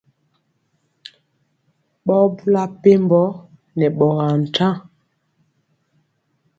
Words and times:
Ɓɔ 2.05 2.17
bula 2.35 2.63
mpembɔ 2.71 3.21
nɛ 3.77 3.85
ɓɔgaa 3.97 4.33
ntaŋ. 4.43 4.75